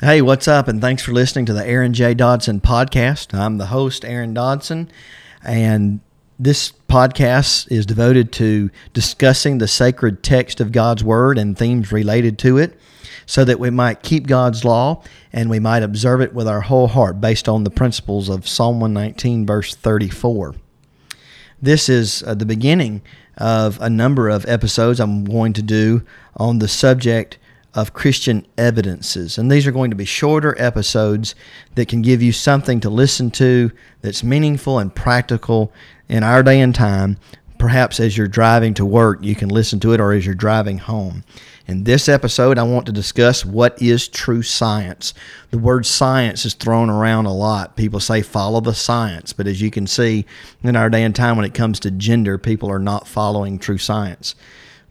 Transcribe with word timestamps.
Hey, 0.00 0.22
what's 0.22 0.46
up? 0.46 0.68
And 0.68 0.80
thanks 0.80 1.02
for 1.02 1.10
listening 1.10 1.46
to 1.46 1.52
the 1.52 1.66
Aaron 1.66 1.92
J. 1.92 2.14
Dodson 2.14 2.60
podcast. 2.60 3.36
I'm 3.36 3.58
the 3.58 3.66
host, 3.66 4.04
Aaron 4.04 4.32
Dodson, 4.32 4.92
and 5.42 5.98
this 6.38 6.70
podcast 6.88 7.66
is 7.72 7.84
devoted 7.84 8.30
to 8.34 8.70
discussing 8.92 9.58
the 9.58 9.66
sacred 9.66 10.22
text 10.22 10.60
of 10.60 10.70
God's 10.70 11.02
Word 11.02 11.36
and 11.36 11.58
themes 11.58 11.90
related 11.90 12.38
to 12.38 12.58
it 12.58 12.78
so 13.26 13.44
that 13.44 13.58
we 13.58 13.70
might 13.70 14.04
keep 14.04 14.28
God's 14.28 14.64
law 14.64 15.02
and 15.32 15.50
we 15.50 15.58
might 15.58 15.82
observe 15.82 16.20
it 16.20 16.32
with 16.32 16.46
our 16.46 16.60
whole 16.60 16.86
heart 16.86 17.20
based 17.20 17.48
on 17.48 17.64
the 17.64 17.68
principles 17.70 18.28
of 18.28 18.46
Psalm 18.46 18.78
119, 18.78 19.46
verse 19.46 19.74
34. 19.74 20.54
This 21.60 21.88
is 21.88 22.22
uh, 22.22 22.34
the 22.34 22.46
beginning 22.46 23.02
of 23.36 23.80
a 23.80 23.90
number 23.90 24.28
of 24.28 24.46
episodes 24.46 25.00
I'm 25.00 25.24
going 25.24 25.54
to 25.54 25.62
do 25.62 26.04
on 26.36 26.60
the 26.60 26.68
subject 26.68 27.36
of 27.78 27.92
Christian 27.92 28.44
evidences. 28.58 29.38
And 29.38 29.52
these 29.52 29.64
are 29.64 29.70
going 29.70 29.90
to 29.90 29.96
be 29.96 30.04
shorter 30.04 30.60
episodes 30.60 31.36
that 31.76 31.86
can 31.86 32.02
give 32.02 32.20
you 32.20 32.32
something 32.32 32.80
to 32.80 32.90
listen 32.90 33.30
to 33.32 33.70
that's 34.00 34.24
meaningful 34.24 34.80
and 34.80 34.92
practical 34.92 35.72
in 36.08 36.24
our 36.24 36.42
day 36.42 36.60
and 36.60 36.74
time. 36.74 37.18
Perhaps 37.56 38.00
as 38.00 38.16
you're 38.16 38.26
driving 38.26 38.74
to 38.74 38.84
work, 38.84 39.20
you 39.22 39.36
can 39.36 39.48
listen 39.48 39.78
to 39.78 39.92
it, 39.92 40.00
or 40.00 40.12
as 40.12 40.26
you're 40.26 40.34
driving 40.34 40.78
home. 40.78 41.22
In 41.68 41.84
this 41.84 42.08
episode, 42.08 42.58
I 42.58 42.64
want 42.64 42.86
to 42.86 42.92
discuss 42.92 43.44
what 43.44 43.80
is 43.80 44.08
true 44.08 44.42
science. 44.42 45.14
The 45.50 45.58
word 45.58 45.86
science 45.86 46.44
is 46.44 46.54
thrown 46.54 46.90
around 46.90 47.26
a 47.26 47.32
lot. 47.32 47.76
People 47.76 48.00
say 48.00 48.22
follow 48.22 48.60
the 48.60 48.74
science, 48.74 49.32
but 49.32 49.46
as 49.46 49.60
you 49.60 49.70
can 49.70 49.86
see 49.86 50.26
in 50.64 50.74
our 50.74 50.90
day 50.90 51.04
and 51.04 51.14
time, 51.14 51.36
when 51.36 51.46
it 51.46 51.54
comes 51.54 51.78
to 51.80 51.92
gender, 51.92 52.38
people 52.38 52.72
are 52.72 52.80
not 52.80 53.06
following 53.06 53.56
true 53.56 53.78
science. 53.78 54.34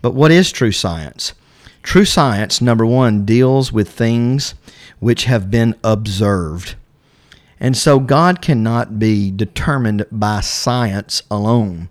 But 0.02 0.14
what 0.14 0.32
is 0.32 0.54
true 0.54 0.72
science? 0.72 1.34
True 1.84 2.06
science, 2.06 2.62
number 2.62 2.86
one, 2.86 3.26
deals 3.26 3.72
with 3.72 3.90
things 3.90 4.56
which 5.00 5.26
have 5.26 5.50
been 5.52 5.76
observed. 5.84 6.76
And 7.60 7.76
so 7.76 8.00
God 8.00 8.42
cannot 8.42 9.00
be 9.00 9.32
determined 9.32 10.06
by 10.12 10.42
science 10.42 11.24
alone 11.32 11.90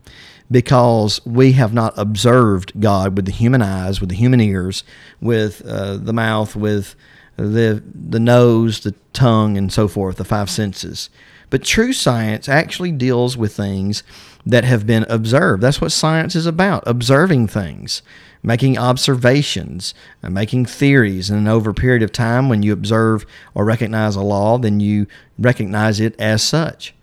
because 0.51 1.25
we 1.27 1.53
have 1.53 1.73
not 1.73 1.95
observed 1.97 2.73
God 2.79 3.17
with 3.17 3.25
the 3.25 3.33
human 3.33 3.63
eyes, 3.63 4.01
with 4.01 4.11
the 4.11 4.17
human 4.17 4.41
ears, 4.41 4.85
with 5.21 5.67
uh, 5.67 5.97
the 5.97 6.13
mouth, 6.13 6.55
with 6.55 6.95
the, 7.37 7.83
the 7.95 8.21
nose, 8.21 8.81
the 8.81 8.95
tongue, 9.13 9.57
and 9.57 9.73
so 9.73 9.89
forth, 9.89 10.17
the 10.17 10.25
five 10.25 10.51
senses. 10.51 11.11
But 11.51 11.63
true 11.63 11.93
science 11.93 12.49
actually 12.49 12.93
deals 12.93 13.37
with 13.37 13.55
things 13.57 14.03
that 14.45 14.65
have 14.65 14.87
been 14.87 15.07
observed. 15.09 15.63
That's 15.63 15.81
what 15.81 15.93
science 15.93 16.35
is 16.35 16.47
about 16.47 16.83
observing 16.87 17.49
things 17.49 18.03
making 18.47 18.79
observations, 18.79 19.93
making 20.23 20.65
theories. 20.65 21.29
And 21.29 21.49
over 21.49 21.71
a 21.71 21.75
period 21.75 22.05
of 22.05 22.13
time, 22.13 22.49
when 22.49 22.63
you 22.63 22.73
observe 22.73 23.27
or 23.55 23.65
recognize 23.65 24.15
a 24.15 24.23
law, 24.23 24.57
then 24.57 24.79
you 24.79 25.09
recognize 25.37 25.99
it 25.99 26.19
as 26.21 26.45
such. 26.45 26.95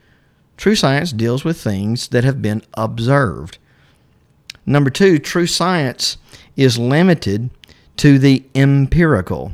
True 0.56 0.74
science 0.74 1.12
deals 1.12 1.44
with 1.44 1.60
things 1.60 2.08
that 2.08 2.24
have 2.24 2.42
been 2.42 2.62
observed. 2.76 3.58
Number 4.66 4.90
two, 4.90 5.20
true 5.20 5.46
science 5.46 6.18
is 6.56 6.78
limited 6.78 7.50
to 7.98 8.18
the 8.18 8.46
empirical. 8.56 9.52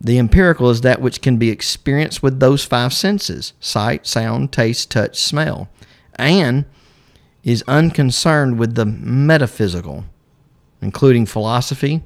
The 0.00 0.18
empirical 0.18 0.70
is 0.70 0.82
that 0.82 1.00
which 1.00 1.20
can 1.20 1.38
be 1.38 1.50
experienced 1.50 2.22
with 2.22 2.40
those 2.40 2.64
five 2.64 2.92
senses 2.92 3.52
sight, 3.60 4.06
sound, 4.06 4.52
taste, 4.52 4.90
touch, 4.90 5.20
smell, 5.20 5.68
and 6.14 6.64
is 7.42 7.64
unconcerned 7.66 8.58
with 8.58 8.74
the 8.74 8.86
metaphysical 8.86 10.04
including 10.80 11.26
philosophy 11.26 12.02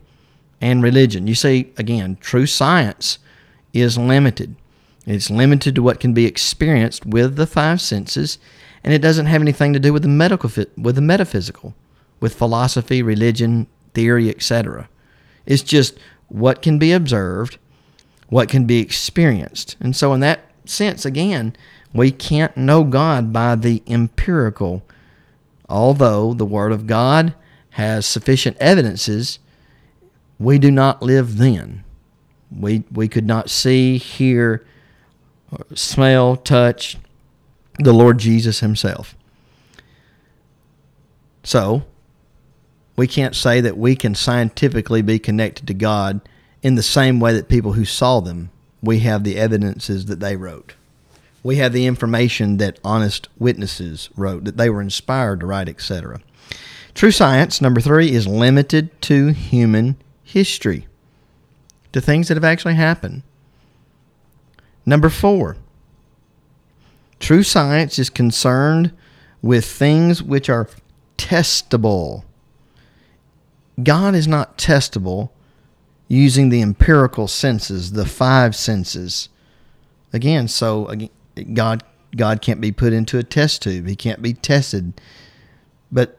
and 0.61 0.83
religion. 0.83 1.27
You 1.27 1.35
see, 1.35 1.73
again, 1.77 2.17
true 2.20 2.47
science 2.47 3.19
is 3.73 3.98
limited. 3.98 4.57
It's 5.07 5.31
limited 5.31 5.75
to 5.75 5.83
what 5.83 6.01
can 6.01 6.15
be 6.15 6.27
experienced 6.27 7.05
with 7.05 7.37
the 7.37 7.47
five 7.47 7.81
senses, 7.81 8.39
and 8.85 8.95
it 8.95 9.03
doesn't 9.03 9.27
have 9.27 9.43
anything 9.43 9.73
to 9.73 9.81
do 9.81 9.93
with 9.93 10.03
the 10.03 10.09
medical 10.09 10.51
with 10.77 10.95
the 10.95 11.01
metaphysical, 11.01 11.75
with 12.20 12.35
philosophy, 12.35 13.02
religion, 13.02 13.67
theory, 13.95 14.29
etc. 14.29 14.89
It's 15.45 15.63
just 15.63 15.98
what 16.29 16.63
can 16.63 16.79
be 16.79 16.92
observed, 16.92 17.58
what 18.33 18.48
can 18.48 18.65
be 18.65 18.79
experienced. 18.79 19.77
And 19.79 19.95
so 19.95 20.15
in 20.15 20.20
that 20.20 20.41
sense 20.65 21.05
again, 21.05 21.55
we 21.93 22.11
can't 22.11 22.57
know 22.57 22.83
God 22.83 23.31
by 23.31 23.57
the 23.57 23.83
empirical, 23.87 24.83
although 25.69 26.33
the 26.33 26.47
word 26.47 26.73
of 26.73 26.87
God 26.87 27.35
has 27.73 28.07
sufficient 28.07 28.57
evidences, 28.57 29.39
we 30.39 30.59
do 30.59 30.70
not 30.70 31.03
live 31.03 31.37
then. 31.37 31.85
We, 32.51 32.85
we 32.91 33.07
could 33.07 33.27
not 33.27 33.51
see, 33.51 33.98
hear, 33.98 34.64
smell, 35.75 36.37
touch 36.37 36.97
the 37.81 37.93
Lord 37.93 38.17
Jesus 38.17 38.61
Himself. 38.61 39.14
So, 41.43 41.83
we 42.97 43.07
can't 43.07 43.37
say 43.37 43.61
that 43.61 43.77
we 43.77 43.95
can 43.95 44.14
scientifically 44.14 45.03
be 45.03 45.19
connected 45.19 45.67
to 45.67 45.75
God 45.75 46.23
in 46.62 46.77
the 46.77 46.83
same 46.83 47.20
way 47.20 47.33
that 47.33 47.48
people 47.48 47.73
who 47.73 47.84
saw 47.84 48.20
them, 48.20 48.50
we 48.83 49.00
have 49.00 49.24
the 49.24 49.36
evidences 49.36 50.06
that 50.06 50.20
they 50.20 50.36
wrote. 50.36 50.74
We 51.42 51.56
have 51.56 51.73
the 51.73 51.86
information 51.86 52.58
that 52.58 52.78
honest 52.84 53.28
witnesses 53.39 54.08
wrote, 54.17 54.45
that 54.45 54.56
they 54.56 54.70
were 54.70 54.80
inspired 54.80 55.40
to 55.40 55.46
write, 55.46 55.68
etc. 55.68 56.20
True 56.95 57.11
science, 57.11 57.61
number 57.61 57.80
three, 57.80 58.12
is 58.12 58.28
limited 58.28 59.01
to 59.02 59.28
human 59.28 59.96
history, 60.22 60.86
to 61.92 62.01
things 62.01 62.28
that 62.28 62.36
have 62.36 62.45
actually 62.45 62.74
happened. 62.74 63.22
Number 64.86 65.08
four, 65.08 65.56
true 67.18 67.42
science 67.42 67.98
is 67.98 68.11
concerned 68.11 68.92
with 69.40 69.64
things 69.64 70.22
which 70.22 70.48
are 70.48 70.68
testable. 71.18 72.22
God 73.83 74.14
is 74.14 74.28
not 74.28 74.58
testable 74.58 75.30
using 76.12 76.50
the 76.50 76.61
empirical 76.61 77.27
senses, 77.27 77.92
the 77.92 78.05
five 78.05 78.55
senses. 78.55 79.30
Again, 80.12 80.46
so 80.46 80.86
again, 80.89 81.08
God 81.55 81.83
God 82.14 82.42
can't 82.42 82.61
be 82.61 82.70
put 82.70 82.92
into 82.92 83.18
a 83.18 83.23
test 83.23 83.62
tube. 83.62 83.86
He 83.86 83.96
can't 83.96 84.20
be 84.20 84.34
tested. 84.34 85.01
But 85.90 86.18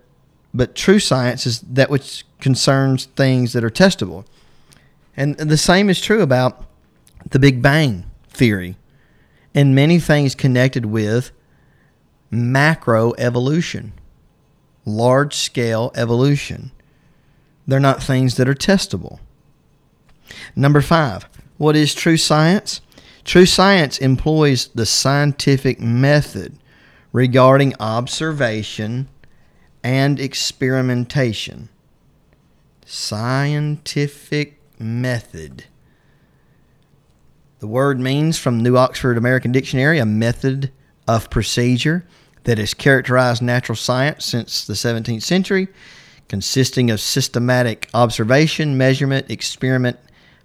but 0.52 0.74
true 0.74 0.98
science 0.98 1.46
is 1.46 1.62
that 1.62 1.92
which 1.92 2.26
concerns 2.42 3.06
things 3.06 3.54
that 3.54 3.64
are 3.64 3.70
testable. 3.70 4.26
And 5.16 5.38
the 5.38 5.58
same 5.58 5.92
is 5.92 6.02
true 6.02 6.24
about 6.24 6.66
the 7.30 7.38
Big 7.38 7.62
Bang 7.62 8.06
theory 8.30 8.78
and 9.54 9.76
many 9.76 10.00
things 10.00 10.34
connected 10.34 10.88
with 10.88 11.32
macro 12.32 13.14
evolution, 13.20 13.94
large 14.86 15.36
scale 15.36 15.92
evolution. 15.94 16.72
They're 17.68 17.80
not 17.80 18.02
things 18.02 18.38
that 18.38 18.50
are 18.50 18.56
testable. 18.56 19.20
Number 20.56 20.82
five, 20.82 21.28
what 21.58 21.76
is 21.76 21.94
true 21.94 22.18
science? 22.18 22.82
True 23.24 23.46
science 23.46 23.98
employs 24.00 24.68
the 24.68 24.86
scientific 24.86 25.80
method 25.80 26.58
regarding 27.12 27.74
observation 27.80 29.08
and 29.84 30.20
experimentation. 30.20 31.70
Scientific 32.86 34.60
method. 34.80 35.66
The 37.60 37.68
word 37.68 38.00
means 38.00 38.38
from 38.38 38.62
New 38.62 38.76
Oxford 38.76 39.18
American 39.18 39.54
Dictionary 39.54 40.00
a 40.00 40.06
method 40.06 40.72
of 41.08 41.30
procedure 41.30 42.06
that 42.44 42.58
has 42.58 42.74
characterized 42.74 43.42
natural 43.42 43.76
science 43.78 44.26
since 44.26 44.66
the 44.66 44.74
17th 44.74 45.24
century, 45.24 45.70
consisting 46.28 46.92
of 46.92 47.00
systematic 47.00 47.90
observation, 47.94 48.78
measurement, 48.78 49.32
experiment, 49.32 49.98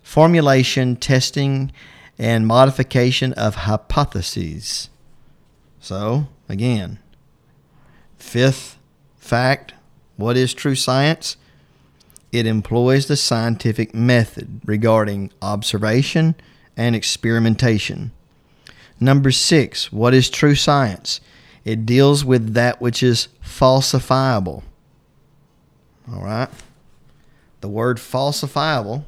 formulation, 0.03 0.97
testing, 0.97 1.73
and 2.19 2.47
modification 2.47 3.33
of 3.35 3.55
hypotheses. 3.55 4.91
So, 5.81 6.29
again, 6.49 6.99
fifth 8.17 8.79
fact, 9.17 9.75
what 10.17 10.37
is 10.37 10.53
true 10.53 10.75
science? 10.75 11.37
It 12.33 12.47
employs 12.47 13.07
the 13.07 13.17
scientific 13.17 13.95
method 13.95 14.61
regarding 14.65 15.31
observation 15.41 16.35
and 16.77 16.95
experimentation. 16.95 18.13
Number 19.01 19.31
six, 19.31 19.93
what 19.93 20.13
is 20.13 20.29
true 20.29 20.55
science? 20.55 21.21
It 21.65 21.87
deals 21.87 22.25
with 22.25 22.55
that 22.55 22.81
which 22.81 23.03
is 23.03 23.29
falsifiable. 23.45 24.63
All 26.13 26.23
right. 26.23 26.49
The 27.61 27.69
word 27.69 27.99
falsifiable 27.99 29.05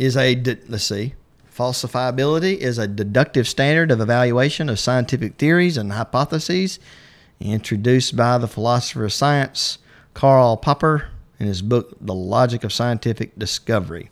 is 0.00 0.16
a, 0.16 0.34
let's 0.66 0.84
see, 0.84 1.14
Falsifiability 1.54 2.56
is 2.56 2.78
a 2.78 2.88
deductive 2.88 3.46
standard 3.46 3.90
of 3.90 4.00
evaluation 4.00 4.70
of 4.70 4.78
scientific 4.78 5.36
theories 5.36 5.76
and 5.76 5.92
hypotheses 5.92 6.78
introduced 7.38 8.16
by 8.16 8.38
the 8.38 8.48
philosopher 8.48 9.04
of 9.04 9.12
science 9.12 9.76
Karl 10.14 10.56
Popper 10.56 11.10
in 11.38 11.46
his 11.46 11.60
book, 11.60 11.94
The 12.00 12.14
Logic 12.14 12.64
of 12.64 12.72
Scientific 12.72 13.38
Discovery. 13.38 14.10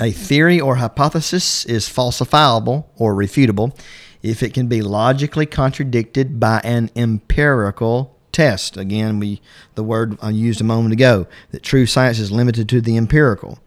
A 0.00 0.10
theory 0.12 0.58
or 0.58 0.76
hypothesis 0.76 1.66
is 1.66 1.88
falsifiable 1.90 2.86
or 2.96 3.14
refutable 3.14 3.78
if 4.22 4.42
it 4.42 4.54
can 4.54 4.66
be 4.66 4.80
logically 4.80 5.44
contradicted 5.44 6.40
by 6.40 6.62
an 6.64 6.90
empirical 6.96 8.15
test. 8.36 8.76
Again, 8.76 9.18
we 9.18 9.40
the 9.76 9.82
word 9.82 10.18
I 10.20 10.28
used 10.28 10.60
a 10.60 10.64
moment 10.64 10.92
ago 10.92 11.26
that 11.52 11.62
true 11.62 11.86
science 11.86 12.18
is 12.18 12.30
limited 12.30 12.68
to 12.68 12.82
the 12.82 12.98
empirical. 12.98 13.60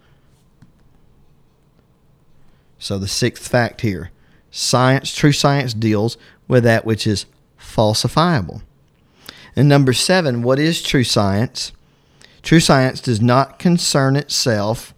So 2.78 3.00
the 3.00 3.08
sixth 3.08 3.48
fact 3.48 3.82
here, 3.82 4.12
science, 4.52 5.14
true 5.14 5.32
science 5.32 5.74
deals 5.74 6.18
with 6.48 6.64
that 6.66 6.86
which 6.86 7.08
is 7.08 7.26
falsifiable. 7.60 8.62
And 9.56 9.68
number 9.68 9.92
7, 9.92 10.44
what 10.44 10.60
is 10.60 10.84
true 10.84 11.04
science? 11.04 11.72
True 12.44 12.60
science 12.60 13.02
does 13.02 13.20
not 13.20 13.58
concern 13.58 14.16
itself 14.16 14.94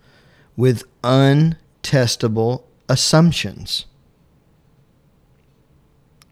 with 0.58 0.84
untestable 1.02 2.64
assumptions. 2.90 3.86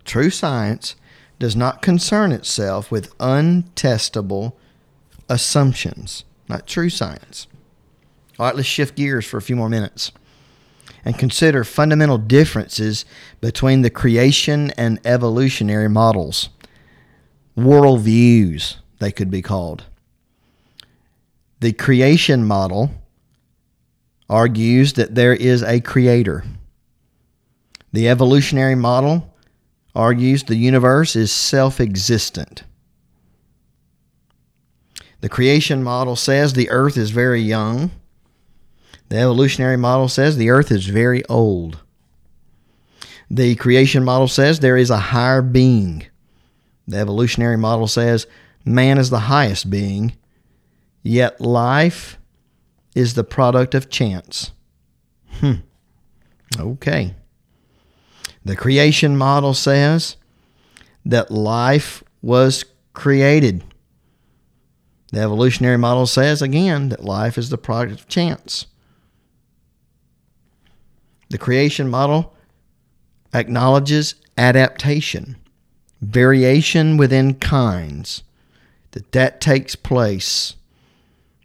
True 0.03 0.29
science 0.29 0.97
does 1.39 1.55
not 1.55 1.81
concern 1.81 2.31
itself 2.31 2.91
with 2.91 3.17
untestable 3.17 4.53
assumptions, 5.29 6.25
not 6.47 6.67
true 6.67 6.89
science. 6.89 7.47
All 8.37 8.45
right, 8.45 8.55
let's 8.55 8.67
shift 8.67 8.95
gears 8.95 9.25
for 9.25 9.37
a 9.37 9.41
few 9.41 9.55
more 9.55 9.69
minutes 9.69 10.11
and 11.05 11.17
consider 11.17 11.63
fundamental 11.63 12.17
differences 12.17 13.05
between 13.41 13.81
the 13.81 13.89
creation 13.89 14.71
and 14.71 14.99
evolutionary 15.05 15.89
models. 15.89 16.49
Worldviews, 17.57 18.77
they 18.99 19.11
could 19.11 19.31
be 19.31 19.41
called. 19.41 19.85
The 21.61 21.73
creation 21.73 22.45
model 22.45 22.91
argues 24.29 24.93
that 24.93 25.15
there 25.15 25.33
is 25.33 25.63
a 25.63 25.81
creator. 25.81 26.43
The 27.91 28.07
evolutionary 28.07 28.75
model 28.75 29.28
argues 29.99 30.43
the 30.43 30.55
universe 30.55 31.17
is 31.17 31.29
self 31.29 31.81
existent. 31.81 32.63
The 35.19 35.27
creation 35.27 35.83
model 35.83 36.15
says 36.15 36.53
the 36.53 36.69
earth 36.69 36.95
is 36.95 37.11
very 37.11 37.41
young. 37.41 37.91
The 39.09 39.17
evolutionary 39.17 39.75
model 39.75 40.07
says 40.07 40.37
the 40.37 40.51
earth 40.51 40.71
is 40.71 40.85
very 40.85 41.25
old. 41.25 41.79
The 43.29 43.55
creation 43.55 44.05
model 44.05 44.29
says 44.29 44.59
there 44.59 44.77
is 44.77 44.89
a 44.89 44.97
higher 44.97 45.41
being. 45.41 46.05
The 46.87 46.97
evolutionary 46.97 47.57
model 47.57 47.87
says 47.87 48.25
man 48.63 48.97
is 48.97 49.09
the 49.09 49.27
highest 49.27 49.69
being, 49.69 50.13
yet 51.03 51.41
life 51.41 52.17
is 52.95 53.15
the 53.15 53.25
product 53.25 53.75
of 53.75 53.89
chance. 53.89 54.51
Hmm. 55.39 55.55
Okay. 56.57 57.15
The 58.45 58.55
creation 58.55 59.17
model 59.17 59.53
says 59.53 60.15
that 61.05 61.31
life 61.31 62.03
was 62.21 62.65
created. 62.93 63.63
The 65.11 65.21
evolutionary 65.21 65.77
model 65.77 66.05
says 66.05 66.41
again 66.41 66.89
that 66.89 67.03
life 67.03 67.37
is 67.37 67.49
the 67.49 67.57
product 67.57 67.99
of 67.99 68.07
chance. 68.07 68.67
The 71.29 71.37
creation 71.37 71.89
model 71.89 72.35
acknowledges 73.33 74.15
adaptation, 74.37 75.37
variation 76.01 76.97
within 76.97 77.35
kinds, 77.35 78.23
that 78.91 79.11
that 79.11 79.39
takes 79.41 79.75
place 79.75 80.55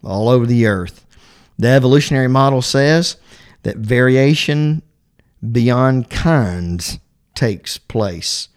all 0.02 0.28
over 0.28 0.46
the 0.46 0.66
earth. 0.66 1.04
The 1.58 1.68
evolutionary 1.68 2.28
model 2.28 2.62
says 2.62 3.16
that 3.62 3.76
variation 3.76 4.82
beyond 5.52 6.10
kinds 6.10 6.98
takes 7.34 7.78
place. 7.78 8.48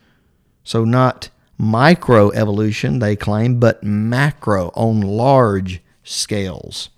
So, 0.63 0.83
not 0.83 1.29
microevolution, 1.59 2.99
they 2.99 3.15
claim, 3.15 3.59
but 3.59 3.83
macro 3.83 4.69
on 4.75 5.01
large 5.01 5.81
scales. 6.03 6.89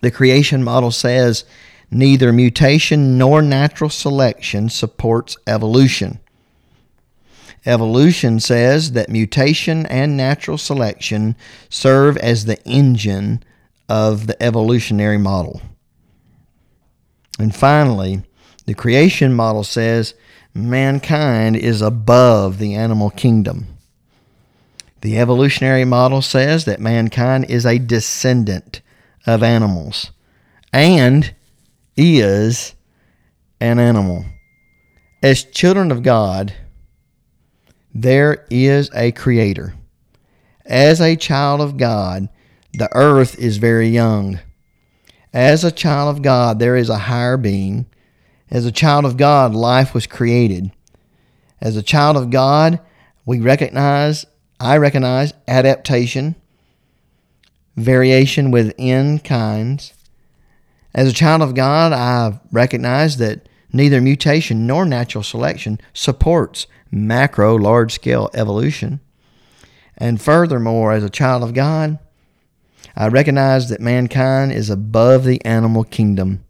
The 0.00 0.10
creation 0.10 0.62
model 0.62 0.90
says 0.90 1.44
neither 1.90 2.32
mutation 2.32 3.18
nor 3.18 3.42
natural 3.42 3.90
selection 3.90 4.68
supports 4.68 5.36
evolution. 5.46 6.20
Evolution 7.66 8.38
says 8.38 8.92
that 8.92 9.10
mutation 9.10 9.84
and 9.86 10.16
natural 10.16 10.56
selection 10.56 11.34
serve 11.68 12.16
as 12.18 12.44
the 12.44 12.62
engine 12.64 13.42
of 13.88 14.26
the 14.26 14.40
evolutionary 14.42 15.18
model. 15.18 15.60
And 17.38 17.54
finally, 17.54 18.22
the 18.66 18.74
creation 18.74 19.32
model 19.32 19.64
says 19.64 20.14
mankind 20.52 21.56
is 21.56 21.80
above 21.80 22.58
the 22.58 22.74
animal 22.74 23.10
kingdom. 23.10 23.78
The 25.00 25.18
evolutionary 25.18 25.84
model 25.84 26.20
says 26.22 26.64
that 26.64 26.80
mankind 26.80 27.46
is 27.48 27.64
a 27.64 27.78
descendant 27.78 28.80
of 29.26 29.42
animals 29.42 30.10
and 30.72 31.34
is 31.96 32.74
an 33.60 33.78
animal. 33.78 34.24
As 35.22 35.44
children 35.44 35.90
of 35.92 36.02
God, 36.02 36.54
there 37.94 38.46
is 38.50 38.90
a 38.94 39.12
creator. 39.12 39.74
As 40.64 41.00
a 41.00 41.16
child 41.16 41.60
of 41.60 41.76
God, 41.76 42.28
the 42.74 42.88
earth 42.92 43.38
is 43.38 43.56
very 43.56 43.88
young. 43.88 44.40
As 45.32 45.64
a 45.64 45.70
child 45.70 46.16
of 46.16 46.22
God, 46.22 46.58
there 46.58 46.76
is 46.76 46.88
a 46.88 46.98
higher 46.98 47.36
being. 47.36 47.86
As 48.50 48.64
a 48.64 48.72
child 48.72 49.04
of 49.04 49.16
God, 49.16 49.54
life 49.54 49.92
was 49.92 50.06
created. 50.06 50.72
As 51.60 51.76
a 51.76 51.82
child 51.82 52.16
of 52.16 52.30
God, 52.30 52.80
we 53.26 53.40
recognize, 53.40 54.24
I 54.58 54.78
recognize 54.78 55.34
adaptation, 55.46 56.34
variation 57.76 58.50
within 58.50 59.18
kinds. 59.18 59.92
As 60.94 61.08
a 61.08 61.14
child 61.14 61.42
of 61.42 61.54
God, 61.54 61.92
I 61.92 62.40
recognize 62.50 63.18
that 63.18 63.48
neither 63.72 64.00
mutation 64.00 64.66
nor 64.66 64.84
natural 64.86 65.22
selection 65.22 65.78
supports 65.92 66.66
macro, 66.90 67.54
large 67.54 67.92
scale 67.92 68.30
evolution. 68.32 69.00
And 69.98 70.20
furthermore, 70.20 70.92
as 70.92 71.04
a 71.04 71.10
child 71.10 71.42
of 71.42 71.54
God, 71.54 71.98
I 72.98 73.06
recognize 73.06 73.68
that 73.68 73.80
mankind 73.80 74.50
is 74.50 74.70
above 74.70 75.22
the 75.22 75.42
animal 75.44 75.84
kingdom. 75.84 76.44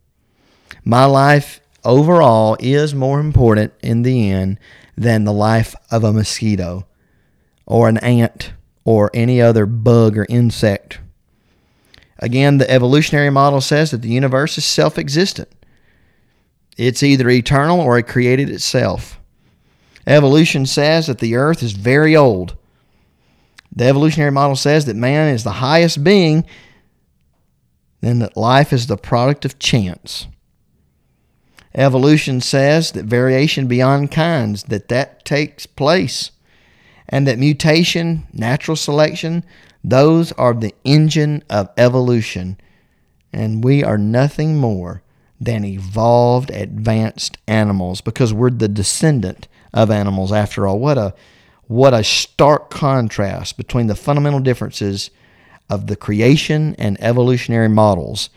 My 0.82 1.04
life 1.04 1.60
overall 1.84 2.56
is 2.58 2.94
more 2.94 3.20
important 3.20 3.74
in 3.82 4.00
the 4.00 4.30
end 4.30 4.58
than 4.96 5.24
the 5.24 5.32
life 5.32 5.76
of 5.90 6.04
a 6.04 6.12
mosquito 6.12 6.86
or 7.66 7.86
an 7.90 7.98
ant 7.98 8.54
or 8.86 9.10
any 9.12 9.42
other 9.42 9.66
bug 9.66 10.16
or 10.16 10.24
insect. 10.30 11.00
Again, 12.18 12.56
the 12.56 12.70
evolutionary 12.70 13.28
model 13.28 13.60
says 13.60 13.90
that 13.90 14.00
the 14.00 14.08
universe 14.08 14.56
is 14.56 14.64
self 14.64 14.96
existent. 14.96 15.50
It's 16.78 17.02
either 17.02 17.28
eternal 17.28 17.78
or 17.78 17.98
it 17.98 18.04
created 18.04 18.48
itself. 18.48 19.20
Evolution 20.06 20.64
says 20.64 21.08
that 21.08 21.18
the 21.18 21.36
earth 21.36 21.62
is 21.62 21.72
very 21.72 22.16
old 22.16 22.56
the 23.74 23.84
evolutionary 23.84 24.32
model 24.32 24.56
says 24.56 24.86
that 24.86 24.96
man 24.96 25.32
is 25.32 25.44
the 25.44 25.52
highest 25.52 26.02
being, 26.02 26.44
then 28.00 28.18
that 28.20 28.36
life 28.36 28.72
is 28.72 28.86
the 28.86 28.96
product 28.96 29.44
of 29.44 29.58
chance. 29.58 30.26
Evolution 31.74 32.40
says 32.40 32.92
that 32.92 33.04
variation 33.04 33.66
beyond 33.66 34.10
kinds, 34.10 34.64
that 34.64 34.88
that 34.88 35.24
takes 35.24 35.66
place, 35.66 36.30
and 37.08 37.26
that 37.26 37.38
mutation, 37.38 38.26
natural 38.32 38.76
selection, 38.76 39.44
those 39.84 40.32
are 40.32 40.54
the 40.54 40.74
engine 40.84 41.42
of 41.48 41.70
evolution, 41.76 42.58
and 43.32 43.62
we 43.62 43.84
are 43.84 43.98
nothing 43.98 44.56
more 44.56 45.02
than 45.40 45.64
evolved, 45.64 46.50
advanced 46.50 47.38
animals 47.46 48.00
because 48.00 48.34
we're 48.34 48.50
the 48.50 48.68
descendant 48.68 49.46
of 49.72 49.90
animals 49.90 50.32
after 50.32 50.66
all. 50.66 50.78
What 50.78 50.98
a 50.98 51.14
what 51.68 51.94
a 51.94 52.02
stark 52.02 52.70
contrast 52.70 53.56
between 53.56 53.86
the 53.86 53.94
fundamental 53.94 54.40
differences 54.40 55.10
of 55.70 55.86
the 55.86 55.96
creation 55.96 56.74
and 56.78 56.96
evolutionary 57.00 57.68
models. 57.68 58.30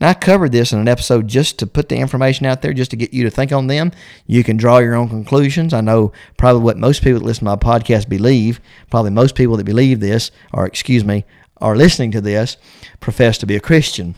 Now, 0.00 0.10
I 0.10 0.14
covered 0.14 0.52
this 0.52 0.72
in 0.72 0.78
an 0.78 0.88
episode 0.88 1.26
just 1.26 1.58
to 1.58 1.66
put 1.66 1.88
the 1.88 1.96
information 1.96 2.46
out 2.46 2.62
there, 2.62 2.72
just 2.72 2.90
to 2.92 2.96
get 2.96 3.12
you 3.12 3.24
to 3.24 3.30
think 3.30 3.50
on 3.50 3.66
them. 3.66 3.92
You 4.26 4.44
can 4.44 4.56
draw 4.56 4.78
your 4.78 4.94
own 4.94 5.08
conclusions. 5.08 5.72
I 5.72 5.80
know 5.80 6.12
probably 6.36 6.62
what 6.62 6.76
most 6.76 7.02
people 7.02 7.18
that 7.18 7.24
listen 7.24 7.46
to 7.46 7.50
my 7.50 7.56
podcast 7.56 8.08
believe, 8.08 8.60
probably 8.90 9.10
most 9.10 9.34
people 9.34 9.56
that 9.56 9.64
believe 9.64 10.00
this, 10.00 10.30
or 10.52 10.66
excuse 10.66 11.04
me, 11.04 11.24
are 11.56 11.76
listening 11.76 12.10
to 12.12 12.20
this, 12.20 12.56
profess 13.00 13.38
to 13.38 13.46
be 13.46 13.56
a 13.56 13.60
Christian. 13.60 14.16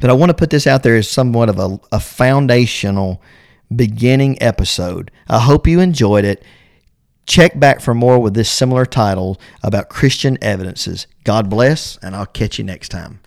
But 0.00 0.10
I 0.10 0.14
want 0.14 0.30
to 0.30 0.34
put 0.34 0.50
this 0.50 0.66
out 0.66 0.82
there 0.82 0.96
as 0.96 1.08
somewhat 1.08 1.48
of 1.48 1.58
a, 1.58 1.80
a 1.92 2.00
foundational 2.00 3.22
beginning 3.74 4.42
episode. 4.42 5.10
I 5.28 5.38
hope 5.38 5.68
you 5.68 5.80
enjoyed 5.80 6.24
it 6.24 6.44
Check 7.30 7.60
back 7.60 7.80
for 7.80 7.94
more 7.94 8.18
with 8.18 8.34
this 8.34 8.50
similar 8.50 8.84
title 8.84 9.40
about 9.62 9.88
Christian 9.88 10.36
evidences. 10.42 11.06
God 11.22 11.48
bless, 11.48 11.96
and 11.98 12.16
I'll 12.16 12.26
catch 12.26 12.58
you 12.58 12.64
next 12.64 12.88
time. 12.88 13.20